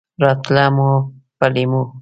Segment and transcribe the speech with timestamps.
[0.23, 0.89] راتله مو
[1.37, 1.81] په لېمو!